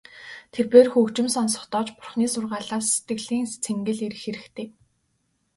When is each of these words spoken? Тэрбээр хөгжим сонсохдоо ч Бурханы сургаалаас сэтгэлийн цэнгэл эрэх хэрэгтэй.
Тэрбээр 0.53 0.87
хөгжим 0.93 1.27
сонсохдоо 1.35 1.83
ч 1.85 1.87
Бурханы 1.95 2.27
сургаалаас 2.31 2.85
сэтгэлийн 2.93 3.45
цэнгэл 3.63 3.99
эрэх 4.05 4.21
хэрэгтэй. 4.23 4.67